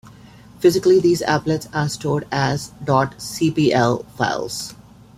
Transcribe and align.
Physically, 0.57 0.99
these 0.99 1.21
applets 1.21 1.67
are 1.75 1.87
stored 1.87 2.27
as 2.31 2.71
".cpl" 2.85 4.03
files. 4.13 4.73